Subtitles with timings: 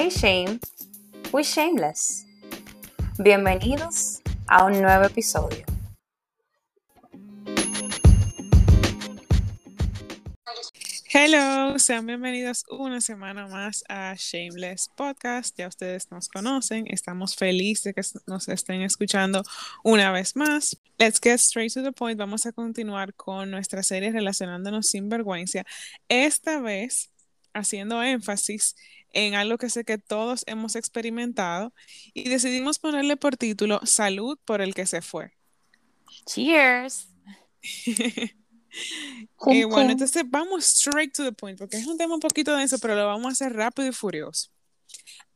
[0.00, 0.60] Hey Shame,
[1.32, 2.24] we shameless.
[3.18, 5.64] Bienvenidos a un nuevo episodio.
[11.12, 15.58] Hello, sean bienvenidos una semana más a Shameless Podcast.
[15.58, 19.42] Ya ustedes nos conocen, estamos felices de que nos estén escuchando
[19.82, 20.76] una vez más.
[20.98, 22.20] Let's get straight to the point.
[22.20, 25.64] Vamos a continuar con nuestra serie relacionándonos sin vergüenza.
[26.08, 27.10] Esta vez
[27.52, 28.76] haciendo énfasis
[29.12, 31.72] en algo que sé que todos hemos experimentado
[32.14, 35.32] y decidimos ponerle por título Salud por el que se fue.
[36.26, 37.08] Cheers.
[39.50, 42.78] Eh, bueno, entonces vamos straight to the point, porque es un tema un poquito denso,
[42.78, 44.50] pero lo vamos a hacer rápido y furioso.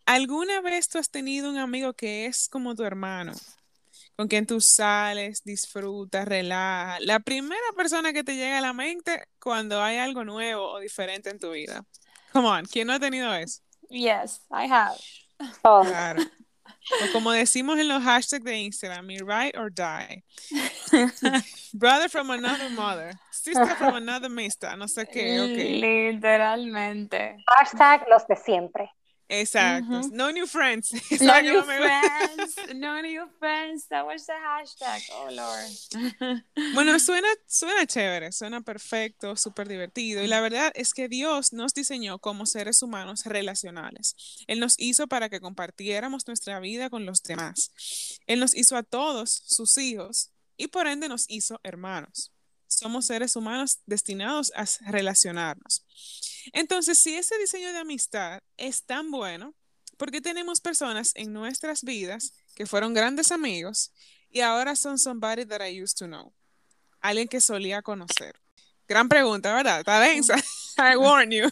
[0.04, 3.32] ¿Alguna vez tú has tenido un amigo que es como tu hermano?
[4.16, 7.00] Con quien tú sales, disfrutas, relajas.
[7.00, 11.30] La primera persona que te llega a la mente cuando hay algo nuevo o diferente
[11.30, 11.84] en tu vida.
[12.32, 13.60] Come on, ¿quién no ha tenido eso?
[13.90, 14.96] Yes, I have.
[15.62, 16.22] Claro.
[17.02, 20.24] O como decimos en los hashtags de Instagram, me ride or die.
[21.74, 23.12] Brother from another mother.
[23.30, 24.76] Sister from another mister.
[24.76, 25.80] No sé qué, ok.
[25.80, 27.36] Literalmente.
[27.46, 28.90] Hashtag los de siempre.
[29.32, 30.08] Exacto.
[30.12, 30.92] No new friends.
[31.20, 32.56] No new friends.
[32.74, 33.86] No new friends.
[33.88, 35.00] That was the hashtag.
[35.10, 36.42] Oh, Lord.
[36.74, 40.22] Bueno, suena, suena chévere, suena perfecto, súper divertido.
[40.22, 44.14] Y la verdad es que Dios nos diseñó como seres humanos relacionales.
[44.46, 47.72] Él nos hizo para que compartiéramos nuestra vida con los demás.
[48.26, 52.32] Él nos hizo a todos sus hijos y por ende nos hizo hermanos.
[52.74, 55.84] Somos seres humanos destinados a relacionarnos.
[56.52, 59.54] Entonces, si ese diseño de amistad es tan bueno,
[59.96, 63.92] ¿por qué tenemos personas en nuestras vidas que fueron grandes amigos
[64.30, 66.32] y ahora son somebody that I used to know?
[67.00, 68.40] Alguien que solía conocer.
[68.88, 69.80] Gran pregunta, ¿verdad?
[69.80, 70.36] Está densa.
[70.78, 71.48] I warn you.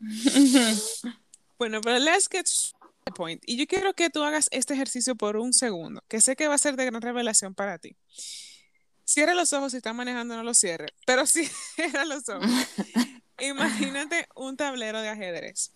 [1.58, 3.42] bueno, pero let's get to the point.
[3.46, 6.54] Y yo quiero que tú hagas este ejercicio por un segundo, que sé que va
[6.54, 7.96] a ser de gran revelación para ti.
[9.04, 12.48] Cierra los ojos si estás manejando, no los cierre, pero sí, cierra los ojos.
[13.38, 15.72] Imagínate un tablero de ajedrez.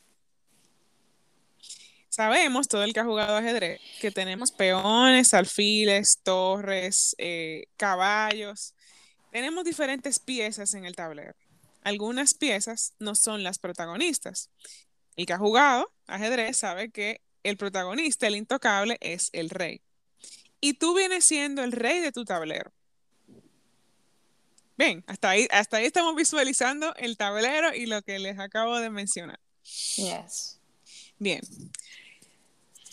[2.08, 8.74] Sabemos, todo el que ha jugado ajedrez, que tenemos peones, alfiles, torres, eh, caballos.
[9.30, 11.34] Tenemos diferentes piezas en el tablero.
[11.82, 14.50] Algunas piezas no son las protagonistas.
[15.16, 19.82] El que ha jugado ajedrez sabe que el protagonista, el intocable, es el rey.
[20.60, 22.72] Y tú vienes siendo el rey de tu tablero.
[24.78, 28.90] Bien, hasta ahí, hasta ahí estamos visualizando el tablero y lo que les acabo de
[28.90, 29.40] mencionar.
[29.96, 30.60] Yes.
[31.18, 31.40] Bien.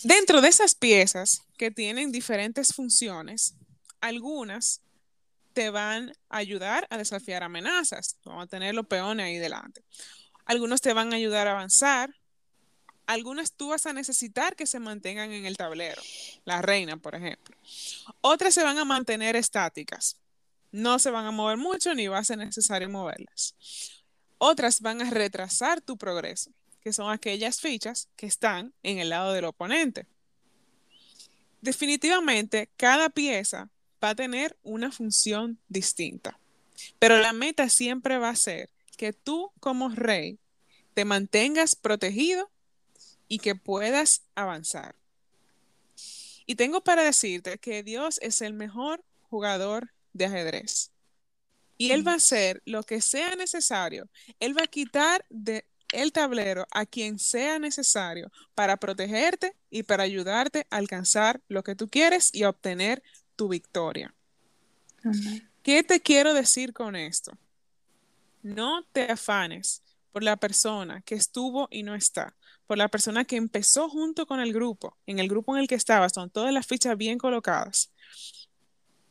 [0.02, 3.54] Dentro de esas piezas que tienen diferentes funciones,
[4.02, 4.82] algunas
[5.54, 8.18] te van a ayudar a desafiar amenazas.
[8.26, 9.84] Vamos a tener los peones ahí delante.
[10.46, 12.10] Algunos te van a ayudar a avanzar.
[13.06, 16.02] Algunas tú vas a necesitar que se mantengan en el tablero.
[16.46, 17.56] La reina, por ejemplo.
[18.22, 20.18] Otras se van a mantener estáticas
[20.76, 23.56] no se van a mover mucho ni va a ser necesario moverlas.
[24.38, 29.32] Otras van a retrasar tu progreso, que son aquellas fichas que están en el lado
[29.32, 30.06] del oponente.
[31.62, 33.70] Definitivamente, cada pieza
[34.04, 36.38] va a tener una función distinta,
[37.00, 40.40] pero la meta siempre va a ser que tú como rey
[40.94, 42.52] te mantengas protegido
[43.30, 44.96] y que puedas avanzar.
[46.46, 50.92] Y tengo para decirte que Dios es el mejor jugador de ajedrez.
[51.78, 54.10] Y él va a hacer lo que sea necesario.
[54.40, 60.04] Él va a quitar de el tablero a quien sea necesario para protegerte y para
[60.04, 63.04] ayudarte a alcanzar lo que tú quieres y a obtener
[63.36, 64.14] tu victoria.
[65.62, 67.38] ¿Qué te quiero decir con esto?
[68.42, 72.36] No te afanes por la persona que estuvo y no está,
[72.68, 75.76] por la persona que empezó junto con el grupo, en el grupo en el que
[75.76, 77.92] estabas, son todas las fichas bien colocadas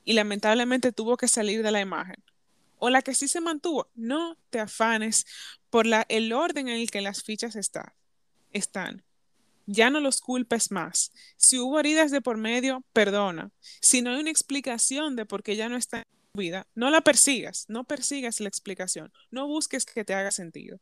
[0.05, 2.17] y lamentablemente tuvo que salir de la imagen.
[2.79, 5.27] O la que sí se mantuvo, no te afanes
[5.71, 7.97] por la, el orden en el que las fichas está,
[8.53, 9.05] están.
[9.67, 11.13] Ya no los culpes más.
[11.37, 13.51] Si hubo heridas de por medio, perdona.
[13.81, 16.91] Si no hay una explicación de por qué ya no está en tu vida, no
[16.91, 20.81] la persigas, no persigas la explicación, no busques que te haga sentido.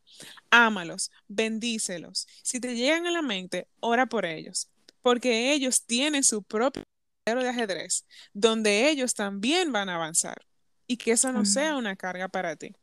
[0.51, 2.27] Ámalos, bendícelos.
[2.43, 4.69] Si te llegan a la mente, ora por ellos,
[5.03, 6.82] porque ellos tienen su propio
[7.25, 10.45] de ajedrez, donde ellos también van a avanzar
[10.89, 12.75] y que eso no sea una carga para ti.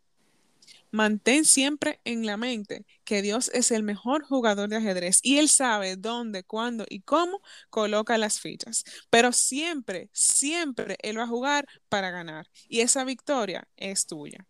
[0.92, 5.50] Mantén siempre en la mente que Dios es el mejor jugador de ajedrez y Él
[5.50, 8.86] sabe dónde, cuándo y cómo coloca las fichas.
[9.10, 14.48] Pero siempre, siempre Él va a jugar para ganar y esa victoria es tuya.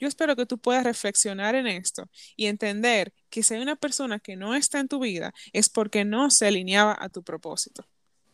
[0.00, 4.18] Yo espero que tú puedas reflexionar en esto y entender que si hay una persona
[4.18, 7.86] que no está en tu vida es porque no se alineaba a tu propósito.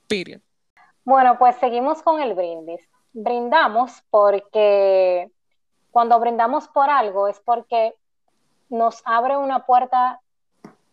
[0.09, 0.41] Period.
[1.05, 2.87] Bueno, pues seguimos con el brindis.
[3.13, 5.31] Brindamos porque
[5.91, 7.95] cuando brindamos por algo es porque
[8.69, 10.21] nos abre una puerta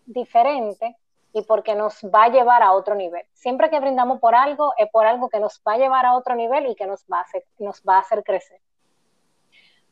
[0.06, 0.96] diferente
[1.34, 3.24] y porque nos va a llevar a otro nivel.
[3.34, 6.36] Siempre que brindamos por algo, es por algo que nos va a llevar a otro
[6.36, 8.60] nivel y que nos va a hacer, nos va a hacer crecer.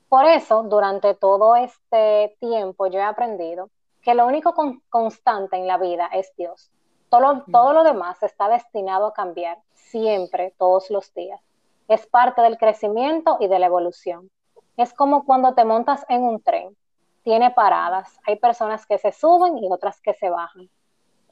[0.10, 3.70] Por eso, durante todo este tiempo, yo he aprendido
[4.02, 4.54] que lo único
[4.90, 6.72] constante en la vida es Dios.
[7.18, 11.40] Todo, todo lo demás está destinado a cambiar siempre, todos los días.
[11.88, 14.30] Es parte del crecimiento y de la evolución.
[14.76, 16.76] Es como cuando te montas en un tren.
[17.24, 18.20] Tiene paradas.
[18.28, 20.70] Hay personas que se suben y otras que se bajan.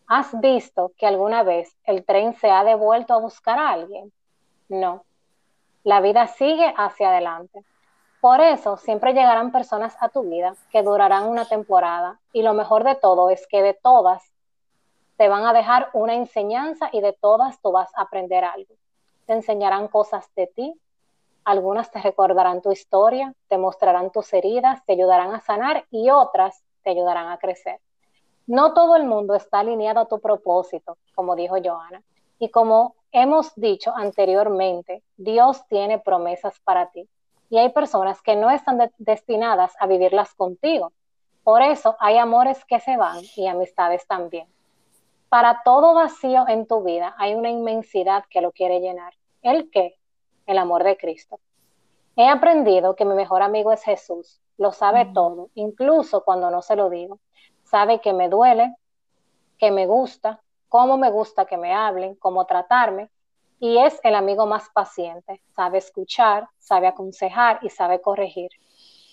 [0.08, 4.14] ¿Has visto que alguna vez el tren se ha devuelto a buscar a alguien?
[4.70, 5.04] No.
[5.84, 7.66] La vida sigue hacia adelante.
[8.22, 12.86] Por eso siempre llegarán personas a tu vida que durarán una temporada y lo mejor
[12.86, 14.33] de todo es que de todas
[15.18, 18.74] te van a dejar una enseñanza y de todas tú vas a aprender algo.
[19.26, 20.74] Te enseñarán cosas de ti,
[21.46, 26.64] algunas te recordarán tu historia, te mostrarán tus heridas, te ayudarán a sanar y otras
[26.84, 27.80] te ayudarán a crecer.
[28.48, 32.02] No todo el mundo está alineado a tu propósito, como dijo Joana.
[32.40, 37.08] Y como hemos dicho anteriormente, Dios tiene promesas para ti.
[37.50, 40.92] Y hay personas que no están destinadas a vivirlas contigo.
[41.44, 44.53] Por eso hay amores que se van y amistades también.
[45.34, 49.16] Para todo vacío en tu vida hay una inmensidad que lo quiere llenar.
[49.42, 49.96] ¿El qué?
[50.46, 51.40] el amor de Cristo.
[52.16, 56.76] He aprendido que mi mejor amigo es Jesús, lo sabe todo, incluso cuando no se
[56.76, 57.20] lo digo.
[57.64, 58.76] Sabe que me duele,
[59.58, 60.40] que me gusta,
[60.70, 63.10] cómo me gusta que me hablen, cómo tratarme,
[63.60, 68.52] y es el amigo más paciente, sabe escuchar, sabe aconsejar y sabe corregir.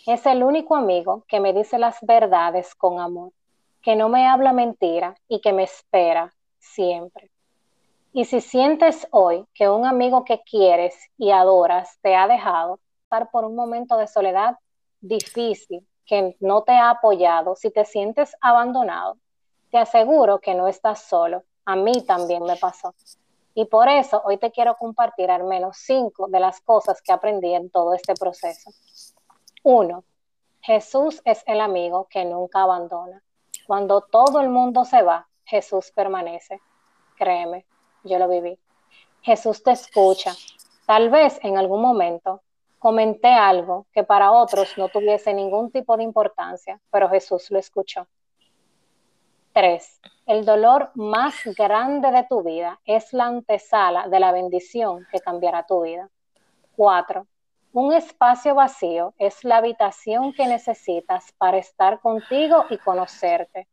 [0.06, 3.32] Es el único amigo que me dice las verdades con amor,
[3.82, 7.30] que no me habla mentira y que me espera siempre.
[8.12, 13.30] Y si sientes hoy que un amigo que quieres y adoras te ha dejado pasar
[13.30, 14.56] por un momento de soledad
[15.00, 19.16] difícil, que no te ha apoyado, si te sientes abandonado,
[19.70, 21.44] te aseguro que no estás solo.
[21.64, 22.94] A mí también me pasó.
[23.54, 27.54] Y por eso hoy te quiero compartir al menos cinco de las cosas que aprendí
[27.54, 28.70] en todo este proceso.
[29.62, 30.02] Uno,
[30.62, 33.22] Jesús es el amigo que nunca abandona.
[33.66, 36.60] Cuando todo el mundo se va, Jesús permanece.
[37.16, 37.66] Créeme,
[38.04, 38.58] yo lo viví.
[39.22, 40.32] Jesús te escucha.
[40.86, 42.42] Tal vez en algún momento
[42.78, 48.06] comenté algo que para otros no tuviese ningún tipo de importancia, pero Jesús lo escuchó.
[49.52, 55.20] Tres, el dolor más grande de tu vida es la antesala de la bendición que
[55.20, 56.08] cambiará tu vida.
[56.76, 57.26] Cuatro,
[57.72, 63.68] un espacio vacío es la habitación que necesitas para estar contigo y conocerte.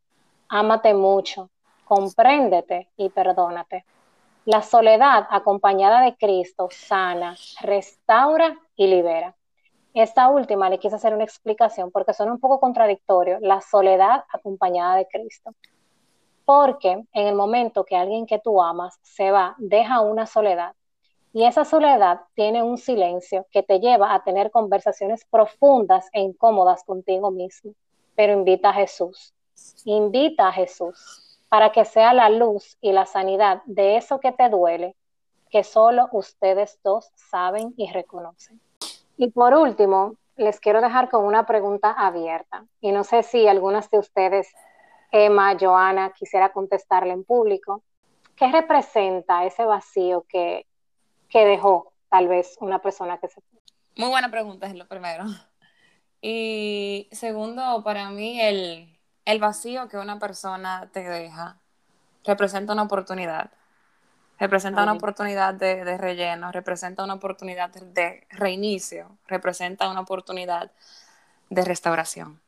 [0.48, 1.50] Ámate mucho,
[1.84, 3.84] compréndete y perdónate.
[4.44, 9.34] La soledad acompañada de Cristo sana, restaura y libera.
[9.94, 14.94] Esta última le quise hacer una explicación porque suena un poco contradictorio, la soledad acompañada
[14.94, 15.54] de Cristo.
[16.44, 20.74] Porque en el momento que alguien que tú amas se va, deja una soledad.
[21.32, 26.84] Y esa soledad tiene un silencio que te lleva a tener conversaciones profundas e incómodas
[26.84, 27.72] contigo mismo.
[28.16, 29.34] Pero invita a Jesús.
[29.84, 34.48] Invita a Jesús para que sea la luz y la sanidad de eso que te
[34.48, 34.96] duele,
[35.50, 38.60] que solo ustedes dos saben y reconocen.
[39.16, 42.64] Y por último, les quiero dejar con una pregunta abierta.
[42.80, 44.48] Y no sé si algunas de ustedes,
[45.10, 47.82] Emma, Joana, quisiera contestarle en público.
[48.36, 50.67] ¿Qué representa ese vacío que,
[51.28, 53.40] que dejó tal vez una persona que se?
[53.96, 55.24] Muy buena pregunta, es lo primero.
[56.20, 61.58] Y segundo, para mí el, el vacío que una persona te deja
[62.24, 63.50] representa una oportunidad.
[64.38, 70.70] Representa una oportunidad de, relleno, representa una oportunidad de reinicio, representa una oportunidad
[71.50, 72.40] de restauración.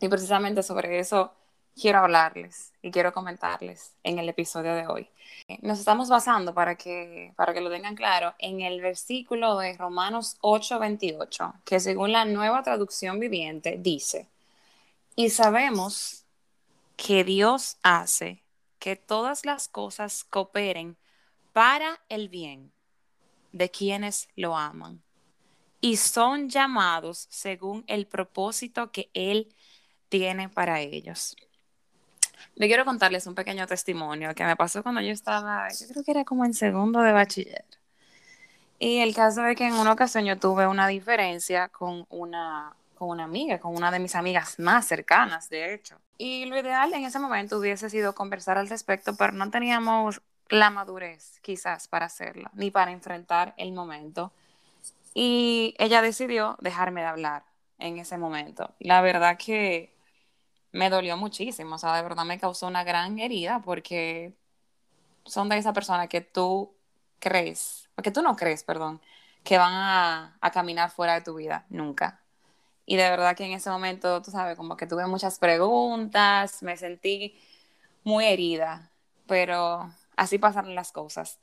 [0.00, 1.32] Y precisamente sobre eso
[1.80, 5.08] quiero hablarles y quiero comentarles en el episodio de hoy.
[5.60, 10.36] Nos estamos basando, para que, para que lo tengan claro, en el versículo de Romanos
[10.40, 14.28] 8:28, que según la nueva traducción viviente dice,
[15.16, 16.24] y sabemos
[16.96, 18.42] que Dios hace
[18.78, 20.96] que todas las cosas cooperen
[21.52, 22.72] para el bien
[23.52, 25.02] de quienes lo aman
[25.80, 29.54] y son llamados según el propósito que Él
[30.08, 31.36] tiene para ellos.
[32.56, 36.10] Yo quiero contarles un pequeño testimonio que me pasó cuando yo estaba, yo creo que
[36.10, 37.64] era como en segundo de bachiller.
[38.78, 43.08] Y el caso es que en una ocasión yo tuve una diferencia con una, con
[43.08, 45.96] una amiga, con una de mis amigas más cercanas, de hecho.
[46.18, 50.70] Y lo ideal en ese momento hubiese sido conversar al respecto, pero no teníamos la
[50.70, 54.32] madurez quizás para hacerlo, ni para enfrentar el momento.
[55.14, 57.44] Y ella decidió dejarme de hablar
[57.78, 58.74] en ese momento.
[58.80, 59.93] La verdad que
[60.74, 64.34] me dolió muchísimo, o sea, de verdad me causó una gran herida porque
[65.24, 66.74] son de esa persona que tú
[67.20, 69.00] crees, porque tú no crees, perdón,
[69.44, 72.20] que van a, caminar fuera de tu vida, nunca.
[72.86, 76.76] Y de verdad que en ese momento, tú sabes, como que tuve muchas preguntas, me
[76.76, 77.38] sentí
[78.02, 78.90] muy herida,
[79.26, 81.38] pero así pasaron las cosas.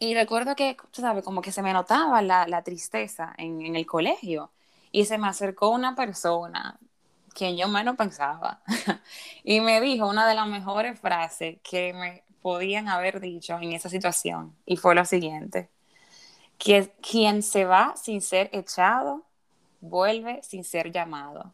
[0.00, 4.50] Y recuerdo que, tú sabes, como que se me notaba la, tristeza en, el colegio
[4.92, 6.78] y se me acercó una persona
[7.38, 8.60] quien yo menos pensaba
[9.44, 13.88] y me dijo una de las mejores frases que me podían haber dicho en esa
[13.88, 15.68] situación y fue lo siguiente,
[16.58, 19.22] que quien se va sin ser echado,
[19.80, 21.52] vuelve sin ser llamado.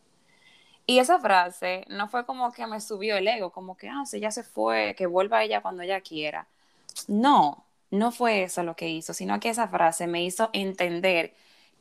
[0.87, 4.21] Y esa frase no fue como que me subió el ego, como que, ah, si
[4.21, 6.47] ya se fue, que vuelva ella cuando ella quiera.
[7.09, 11.35] No, no fue eso lo que hizo, sino que esa frase me hizo entender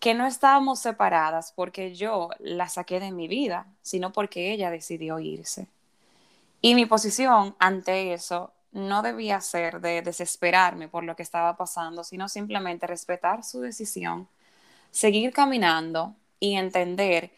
[0.04, 5.18] que no estábamos separadas porque yo la saqué de mi vida, sino porque ella decidió
[5.18, 5.70] irse.
[6.60, 12.04] Y mi posición ante eso no debía ser de desesperarme por lo que estaba pasando,
[12.04, 14.28] sino simplemente respetar su decisión,
[14.92, 17.32] seguir caminando y entender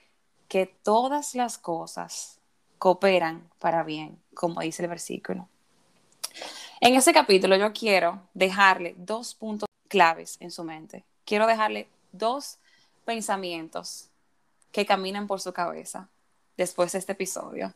[0.48, 2.40] que todas las cosas
[2.80, 5.48] cooperan para bien, como dice el versículo.
[6.82, 11.04] En ese capítulo yo quiero dejarle dos puntos claves en su mente.
[11.26, 12.58] Quiero dejarle dos
[13.06, 14.10] pensamientos
[14.72, 16.10] que caminen por su cabeza
[16.58, 17.74] después de este episodio.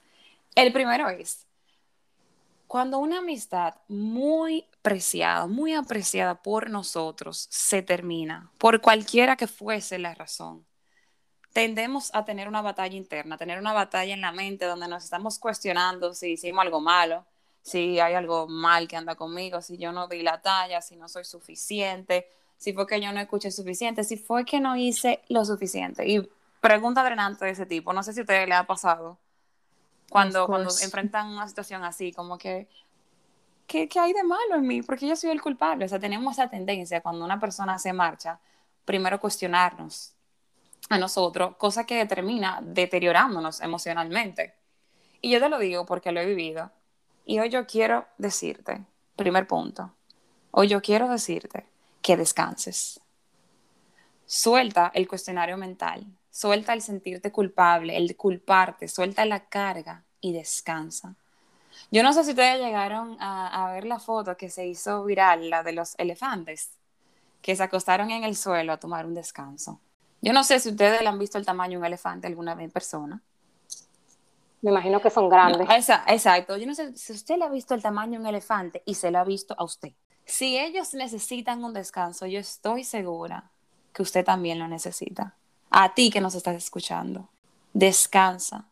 [0.55, 1.45] El primero es,
[2.67, 9.97] cuando una amistad muy preciada, muy apreciada por nosotros se termina, por cualquiera que fuese
[9.97, 10.65] la razón,
[11.53, 15.39] tendemos a tener una batalla interna, tener una batalla en la mente donde nos estamos
[15.39, 17.25] cuestionando si hicimos algo malo,
[17.61, 21.07] si hay algo mal que anda conmigo, si yo no di la talla, si no
[21.07, 25.45] soy suficiente, si fue que yo no escuché suficiente, si fue que no hice lo
[25.45, 26.05] suficiente.
[26.05, 29.17] Y pregunta drenante de ese tipo, no sé si a ustedes le ha pasado
[30.09, 32.67] cuando, cuando enfrentan una situación así, como que,
[33.65, 34.81] ¿qué, ¿qué hay de malo en mí?
[34.81, 35.85] Porque yo soy el culpable.
[35.85, 38.39] O sea, tenemos esa tendencia cuando una persona se marcha,
[38.83, 40.13] primero cuestionarnos
[40.89, 44.53] a nosotros, cosa que termina deteriorándonos emocionalmente.
[45.21, 46.71] Y yo te lo digo porque lo he vivido.
[47.25, 48.83] Y hoy yo quiero decirte,
[49.15, 49.93] primer punto,
[50.51, 51.65] hoy yo quiero decirte
[52.01, 52.99] que descanses.
[54.25, 61.15] Suelta el cuestionario mental, suelta el sentirte culpable, el culparte, suelta la carga y descansa.
[61.91, 65.49] Yo no sé si ustedes llegaron a, a ver la foto que se hizo viral,
[65.49, 66.71] la de los elefantes,
[67.41, 69.79] que se acostaron en el suelo a tomar un descanso.
[70.21, 72.65] Yo no sé si ustedes le han visto el tamaño de un elefante alguna vez
[72.65, 73.21] en persona.
[74.61, 75.67] Me imagino que son grandes.
[76.07, 76.57] exacto.
[76.57, 79.09] Yo no sé si usted le ha visto el tamaño de un elefante y se
[79.09, 79.93] lo ha visto a usted.
[80.29, 83.51] Si ellos necesitan un descanso, yo estoy segura
[83.93, 85.35] que usted también lo necesita.
[85.69, 87.29] A ti que nos estás escuchando.
[87.73, 88.65] Descansa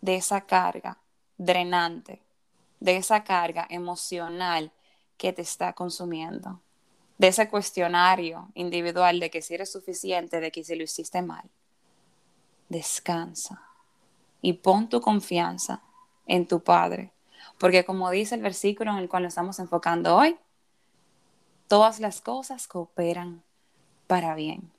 [0.00, 0.98] de esa carga
[1.36, 2.20] drenante,
[2.80, 4.72] de esa carga emocional
[5.16, 6.60] que te está consumiendo
[7.18, 11.44] de ese cuestionario individual de que si eres suficiente, de que si lo hiciste mal.
[12.68, 13.60] Descansa
[14.40, 15.82] y pon tu confianza
[16.26, 17.12] en tu Padre,
[17.58, 20.36] porque como dice el versículo en el cual nos estamos enfocando hoy,
[21.68, 23.42] todas las cosas cooperan
[24.06, 24.72] para bien.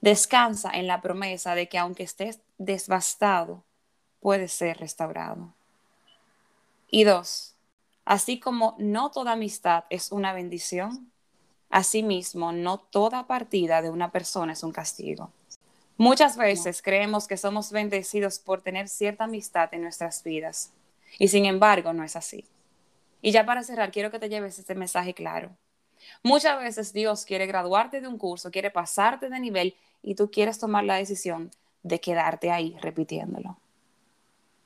[0.00, 3.64] Descansa en la promesa de que aunque estés devastado,
[4.20, 5.54] puedes ser restaurado.
[6.88, 7.54] Y dos,
[8.04, 11.12] así como no toda amistad es una bendición,
[11.72, 15.32] Asimismo, no toda partida de una persona es un castigo.
[15.96, 20.70] Muchas veces creemos que somos bendecidos por tener cierta amistad en nuestras vidas
[21.18, 22.44] y sin embargo no es así.
[23.22, 25.56] Y ya para cerrar, quiero que te lleves este mensaje claro.
[26.22, 30.58] Muchas veces Dios quiere graduarte de un curso, quiere pasarte de nivel y tú quieres
[30.58, 31.50] tomar la decisión
[31.82, 33.58] de quedarte ahí repitiéndolo.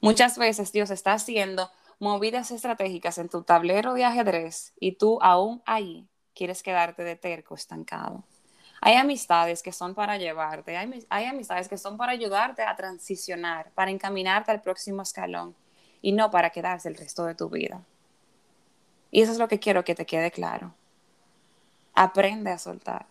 [0.01, 5.63] Muchas veces Dios está haciendo movidas estratégicas en tu tablero de ajedrez y tú aún
[5.67, 8.25] ahí quieres quedarte de terco, estancado.
[8.81, 13.91] Hay amistades que son para llevarte, hay, amistades que son para ayudarte a transicionar, para
[13.91, 15.55] encaminarte al próximo escalón
[16.03, 17.83] y no para quedarse el resto de tu vida.
[19.11, 20.75] Y eso es lo que quiero que te quede claro.
[21.97, 23.07] Aprende a soltar.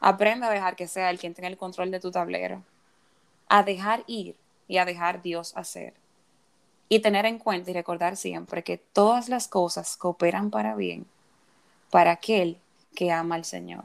[0.00, 2.64] Aprende a dejar que sea el quien tenga el control de tu tablero.
[3.48, 5.94] A dejar ir y a dejar Dios hacer.
[6.88, 11.06] Y tener en cuenta y recordar siempre que todas las cosas cooperan para bien
[11.92, 12.58] para aquel
[12.94, 13.84] que ama al Señor.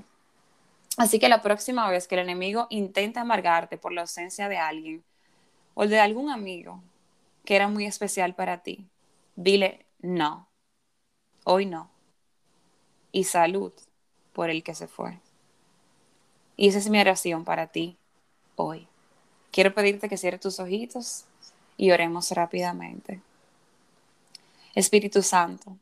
[0.96, 5.04] Así que la próxima vez que el enemigo intente amargarte por la ausencia de alguien
[5.74, 6.82] o de algún amigo
[7.44, 8.88] que era muy especial para ti,
[9.36, 10.48] dile no,
[11.44, 11.97] hoy no.
[13.18, 13.74] Y salud
[14.32, 15.18] por el que se fue.
[16.56, 17.98] Y esa es mi oración para ti
[18.56, 18.88] hoy.
[19.52, 21.26] Quiero pedirte que cierres tus ojitos
[21.78, 23.20] y oremos rápidamente.
[24.76, 25.76] Espíritu Santo,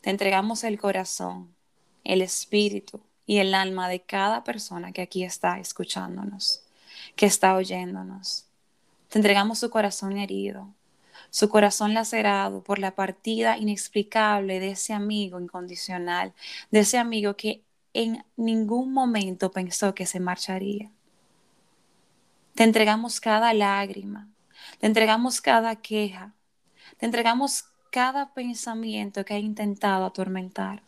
[0.00, 1.54] te entregamos el corazón,
[2.02, 6.62] el espíritu y el alma de cada persona que aquí está escuchándonos,
[7.14, 8.46] que está oyéndonos.
[9.10, 10.66] Te entregamos su corazón herido,
[11.30, 16.34] su corazón lacerado por la partida inexplicable de ese amigo incondicional,
[16.70, 20.90] de ese amigo que en ningún momento pensó que se marcharía.
[22.54, 24.28] Te entregamos cada lágrima,
[24.78, 26.34] te entregamos cada queja,
[26.98, 30.82] te entregamos cada pensamiento que ha intentado atormentar,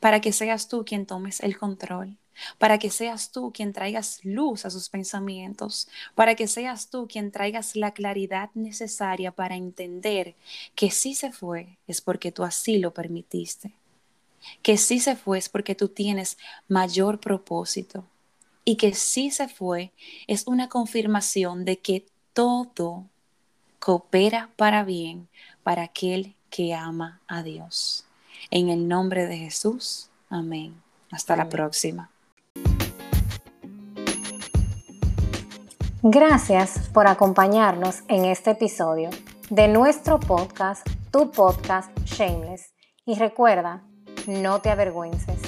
[0.00, 2.18] para que seas tú quien tomes el control,
[2.58, 7.30] para que seas tú quien traigas luz a sus pensamientos, para que seas tú quien
[7.30, 10.34] traigas la claridad necesaria para entender
[10.74, 13.72] que si se fue es porque tú así lo permitiste
[14.62, 18.04] que sí se fue es porque tú tienes mayor propósito
[18.64, 19.92] y que sí se fue
[20.26, 23.06] es una confirmación de que todo
[23.78, 25.28] coopera para bien
[25.62, 28.04] para aquel que ama a Dios.
[28.50, 30.74] En el nombre de Jesús, amén.
[31.10, 32.11] Hasta la próxima.
[36.04, 39.10] Gracias por acompañarnos en este episodio
[39.50, 42.74] de nuestro podcast, tu podcast Shameless.
[43.06, 43.84] Y recuerda,
[44.26, 45.41] no te avergüences.